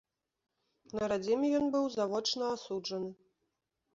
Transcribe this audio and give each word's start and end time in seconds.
На 0.99 1.09
радзіме 1.11 1.51
ён 1.59 1.67
быў 1.77 1.85
завочна 1.97 2.45
асуджаны. 2.57 3.11